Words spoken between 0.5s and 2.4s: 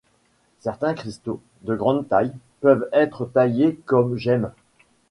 Certains cristaux, de grande tailles,